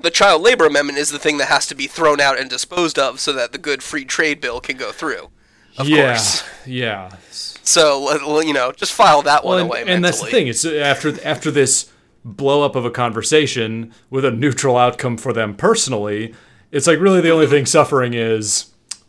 [0.01, 3.01] The child labor amendment is the thing that has to be thrown out and disposed
[3.01, 5.31] of so that the good free trade bill can go through.
[5.77, 6.45] Of yeah, course.
[6.65, 7.11] yeah.
[7.31, 10.47] So, you know, just file that one Well, and, away and that's the thing.
[10.47, 11.91] It's after after this
[12.25, 16.35] blow up of a conversation with a neutral outcome for them personally.
[16.71, 18.68] It's like really the only thing suffering is,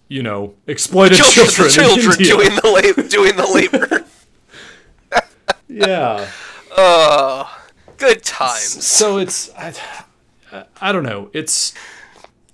[0.10, 1.68] you know, exploited Children, children.
[1.68, 2.28] the children India.
[2.36, 4.06] doing the labor, doing the labor.
[5.70, 6.30] yeah.
[7.98, 8.86] Good times.
[8.86, 9.74] So it's I,
[10.82, 11.30] I don't know.
[11.34, 11.74] It's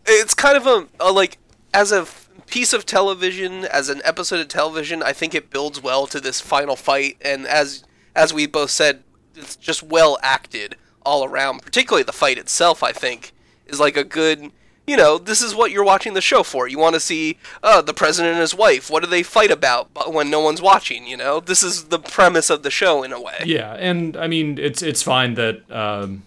[0.05, 1.37] it's kind of a, a like
[1.73, 2.05] as a
[2.47, 6.39] piece of television as an episode of television i think it builds well to this
[6.39, 7.83] final fight and as
[8.15, 12.91] as we both said it's just well acted all around particularly the fight itself i
[12.91, 13.33] think
[13.65, 14.51] is like a good
[14.87, 16.67] you know this is what you're watching the show for.
[16.67, 20.13] You want to see uh, the president and his wife what do they fight about
[20.13, 21.39] when no one's watching you know?
[21.39, 23.37] This is the premise of the show in a way.
[23.45, 26.23] Yeah, and I mean it's it's fine that um,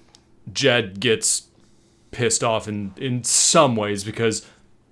[0.52, 1.48] Jed gets
[2.10, 4.46] pissed off in in some ways because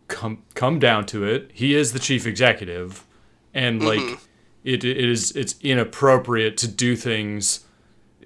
[0.08, 3.04] come come down to it, he is the chief executive,
[3.54, 4.18] and like
[4.64, 7.65] it, it is it's inappropriate to do things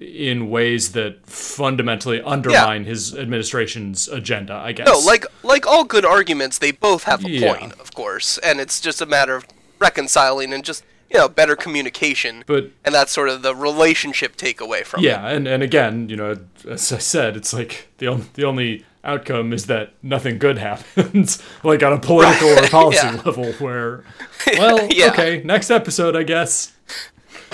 [0.01, 4.53] in ways that fundamentally undermine his administration's agenda.
[4.53, 4.87] I guess.
[4.87, 7.55] No, like like all good arguments, they both have a Yeah.
[7.55, 9.45] point, of course, and it's just a matter of
[9.79, 12.43] reconciling and just you know better communication.
[12.47, 15.07] But- and that's sort of the relationship takeaway from it.
[15.07, 16.37] Yeah, and, and again, you know,
[16.67, 21.41] as I said, it's like the only the only outcome is that nothing good happens,
[21.63, 23.21] like on a political or policy Yeah.
[23.25, 23.51] level.
[23.53, 24.03] Where,
[24.57, 25.09] well, Yeah.
[25.11, 26.71] okay, next episode, I guess.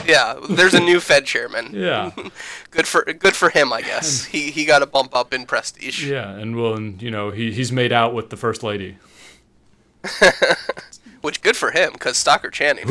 [0.05, 1.71] Yeah, there's a new Fed chairman.
[1.73, 2.11] Yeah,
[2.71, 4.25] Good for good for him, I guess.
[4.25, 6.05] He he got a bump up in prestige.
[6.05, 8.97] yeah, and well, and you know, he he's made out with the first lady.
[11.21, 12.85] Which good for him, because Stockard Channing,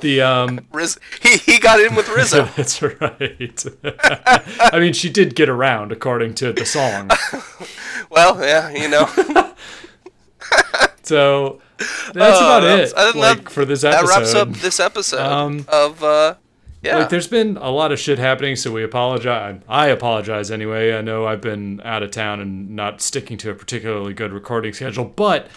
[0.00, 2.44] The um, Riz, he he got in with Rizzo.
[2.56, 3.64] that's right.
[4.60, 7.10] I mean, she did get around according to the song.
[8.10, 9.08] well, yeah, you know
[11.02, 13.16] So that's about that's- it.
[13.16, 14.06] Like that- for this episode.
[14.06, 16.34] that wraps up this episode Um, of uh,
[16.82, 16.98] yeah.
[16.98, 19.60] Like, there's been a lot of shit happening, so we apologize.
[19.68, 20.92] I apologize anyway.
[20.94, 24.72] I know I've been out of town and not sticking to a particularly good recording
[24.72, 25.48] schedule, but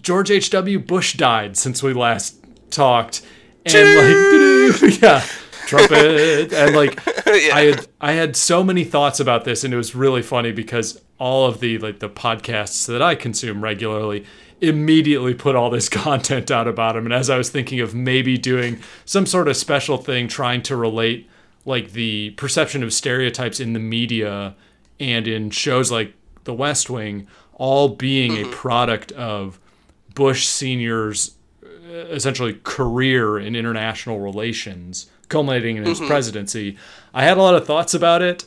[0.00, 0.78] George H.W.
[0.78, 2.36] Bush died since we last
[2.70, 3.20] talked.
[3.66, 3.74] And,
[4.80, 5.22] like, yeah,
[5.66, 6.52] trumpet.
[6.54, 10.22] And, like, I had I had so many thoughts about this, and it was really
[10.22, 14.24] funny because all of the, like, the podcasts that I consume regularly
[14.60, 17.04] immediately put all this content out about him.
[17.04, 20.76] And as I was thinking of maybe doing some sort of special thing trying to
[20.76, 21.28] relate
[21.64, 24.54] like the perception of stereotypes in the media
[25.00, 29.58] and in shows like The West Wing all being a product of
[30.14, 36.76] Bush Senior's uh, essentially career in international relations, culminating in his presidency.
[37.14, 38.46] I had a lot of thoughts about it,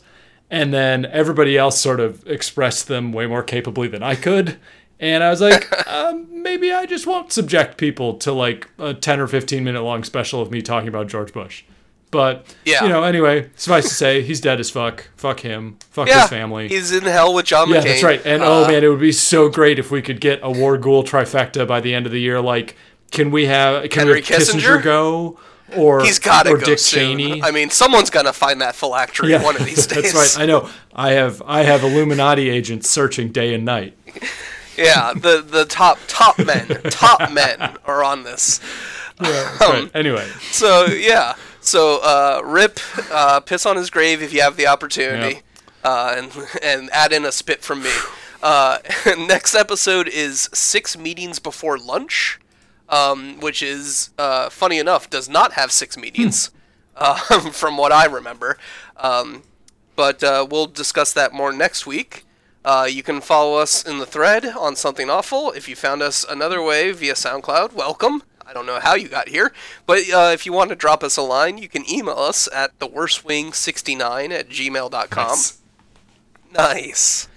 [0.50, 4.58] and then everybody else sort of expressed them way more capably than I could.
[5.00, 9.20] And I was like, um, maybe I just won't subject people to like a 10
[9.20, 11.64] or 15 minute long special of me talking about George Bush.
[12.12, 12.84] But, Yeah.
[12.84, 15.10] you know, anyway, suffice to say, he's dead as fuck.
[15.16, 15.78] Fuck him.
[15.92, 16.68] Fuck Yeah, his family.
[16.68, 17.84] He's in hell with John yeah, McCain.
[17.84, 18.22] that's right.
[18.26, 20.78] And Uh, oh man, it would be so great if we could get a War
[20.80, 22.42] Ghoul trifecta by the end of the year.
[22.42, 22.76] Like,
[23.12, 24.84] can we have can Henry we have Kissinger, Kissinger?
[24.84, 25.40] go?
[25.78, 27.20] Or he's got to go Dick soon.
[27.20, 27.44] Cheney?
[27.44, 30.12] I mean, someone's gonna find that phylactery one of these days.
[30.14, 30.44] That's right.
[30.44, 30.68] I know.
[30.96, 33.96] I have I have Illuminati agents searching day and night.
[34.80, 38.60] yeah, the the top top men, top men are on this.
[39.20, 39.92] That's Um, right.
[39.94, 42.80] Anyway, So yeah, so uh, rip,
[43.12, 45.42] uh, piss on his grave if you have the opportunity,
[45.84, 46.32] uh, and
[46.64, 47.92] and add in a spit from me.
[48.42, 48.78] Uh,
[49.18, 52.40] next episode is six meetings before lunch,
[52.88, 56.50] um, which is uh, funny enough does not have six meetings,
[56.96, 58.58] um, from what I remember.
[58.96, 59.44] Um,
[59.98, 62.24] but uh, we'll discuss that more next week.
[62.66, 65.52] Uh, you can follow us in the thread on Something Awful.
[65.52, 68.22] If you found us another way via SoundCloud, welcome.
[68.46, 69.54] I don't know how you got here,
[69.86, 72.78] but uh, if you want to drop us a line, you can email us at
[72.80, 75.28] theworstwing69 at gmail.com.
[75.30, 75.58] Nice.
[76.52, 77.28] Nice.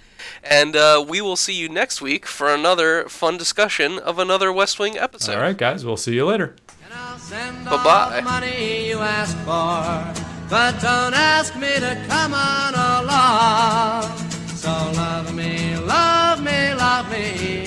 [0.43, 4.79] And uh, we will see you next week for another fun discussion of another West
[4.79, 5.35] Wing episode.
[5.35, 5.85] all right, guys.
[5.85, 6.55] We'll see you later.
[6.83, 8.21] And I'll send Bye-bye.
[8.21, 14.32] money you ask for, but don't ask me to come on along.
[14.63, 17.65] So love me, love me, love me.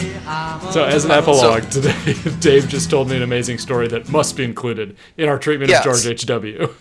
[0.73, 1.23] So, as an alone.
[1.23, 5.39] epilogue today, Dave just told me an amazing story that must be included in our
[5.39, 5.81] treatment Yes.
[5.81, 6.25] of George H.
[6.25, 6.75] W.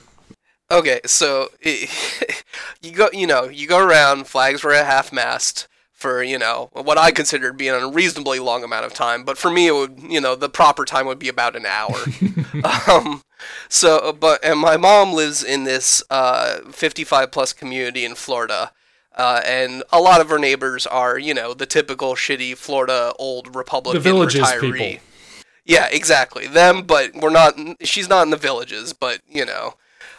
[0.71, 1.89] Okay, so it,
[2.81, 4.27] you go, you know, you go around.
[4.27, 8.63] Flags were at half mast for you know what I considered being a reasonably long
[8.63, 11.27] amount of time, but for me, it would you know the proper time would be
[11.27, 11.97] about an hour.
[12.89, 13.21] um,
[13.67, 18.71] so, but and my mom lives in this uh, 55 plus community in Florida.
[19.15, 23.55] Uh, and a lot of her neighbors are, you know, the typical shitty Florida old
[23.55, 24.77] Republican villages retiree.
[24.77, 25.03] people.
[25.65, 26.47] Yeah, exactly.
[26.47, 27.55] Them, but we're not.
[27.81, 29.75] She's not in the villages, but you know,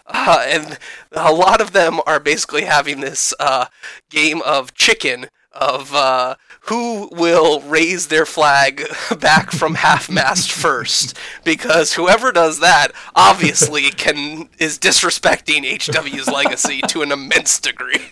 [0.07, 0.79] uh, and
[1.13, 3.67] a lot of them are basically having this uh,
[4.11, 5.29] game of chicken
[5.61, 8.83] of uh, who will raise their flag
[9.21, 16.81] back from half mast first, because whoever does that obviously can is disrespecting HW's legacy
[16.89, 18.07] to an immense degree.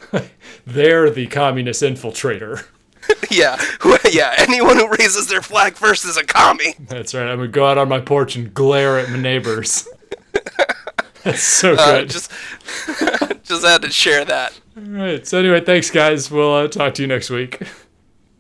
[0.66, 2.64] They're the communist infiltrator.
[3.30, 4.34] yeah, who, yeah.
[4.38, 6.74] Anyone who raises their flag first is a commie.
[6.80, 7.26] That's right.
[7.28, 9.86] I'm gonna go out on my porch and glare at my neighbors.
[11.22, 12.10] That's so Uh, good.
[12.10, 12.30] just,
[13.44, 14.58] just had to share that.
[14.76, 15.26] All right.
[15.26, 16.30] So anyway, thanks guys.
[16.30, 17.62] We'll uh, talk to you next week.